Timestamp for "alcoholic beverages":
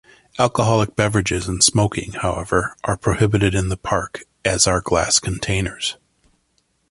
0.39-1.47